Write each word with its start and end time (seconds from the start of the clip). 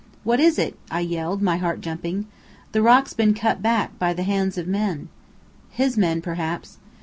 "What 0.23 0.39
is 0.39 0.57
it?" 0.57 0.75
I 0.89 1.01
yelled, 1.01 1.43
my 1.43 1.57
heart 1.57 1.79
jumping. 1.79 2.25
"The 2.71 2.81
rock's 2.81 3.13
been 3.13 3.35
cut 3.35 3.61
back, 3.61 3.99
by 3.99 4.13
the 4.15 4.23
hands 4.23 4.57
of 4.57 4.65
men." 4.67 5.09
"His 5.69 5.95
men, 5.95 6.23
perhaps." 6.23 6.79